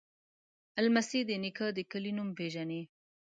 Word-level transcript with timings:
لمسی 0.83 1.19
د 1.25 1.31
نیکه 1.43 1.67
د 1.77 1.79
کلي 1.91 2.11
نوم 2.17 2.29
پیژني. 2.37 2.81